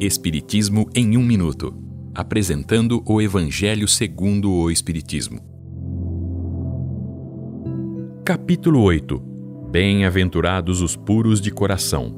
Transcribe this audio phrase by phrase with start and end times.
[0.00, 1.72] Espiritismo em um minuto,
[2.12, 5.38] apresentando o Evangelho segundo o Espiritismo.
[8.24, 9.18] Capítulo 8.
[9.70, 12.16] Bem-aventurados os puros de coração.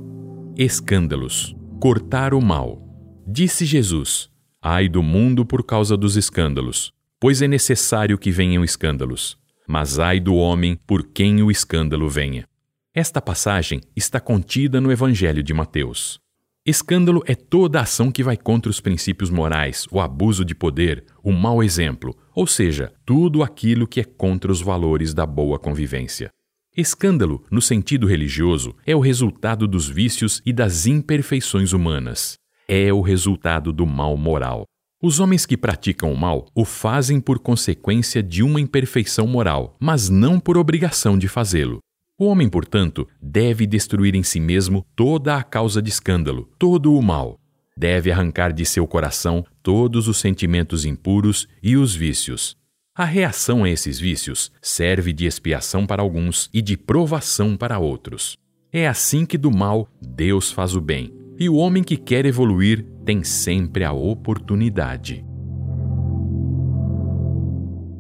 [0.57, 1.55] Escândalos.
[1.79, 2.83] Cortar o mal.
[3.29, 4.31] Disse Jesus:
[4.63, 9.37] Ai do mundo por causa dos escândalos, pois é necessário que venham escândalos,
[9.69, 12.49] mas ai do homem por quem o escândalo venha.
[12.95, 16.25] Esta passagem está contida no Evangelho de Mateus.
[16.67, 21.31] Escândalo é toda ação que vai contra os princípios morais, o abuso de poder, o
[21.31, 26.29] mau exemplo, ou seja, tudo aquilo que é contra os valores da boa convivência.
[26.77, 32.35] Escândalo, no sentido religioso, é o resultado dos vícios e das imperfeições humanas.
[32.67, 34.65] É o resultado do mal moral.
[35.01, 40.09] Os homens que praticam o mal o fazem por consequência de uma imperfeição moral, mas
[40.09, 41.79] não por obrigação de fazê-lo.
[42.19, 47.03] O homem, portanto, deve destruir em si mesmo toda a causa de escândalo, todo o
[47.03, 47.39] mal.
[47.77, 52.57] Deve arrancar de seu coração todos os sentimentos impuros e os vícios.
[52.95, 58.39] A reação a esses vícios serve de expiação para alguns e de provação para outros.
[58.73, 62.83] É assim que do mal Deus faz o bem, e o homem que quer evoluir
[63.05, 65.26] tem sempre a oportunidade.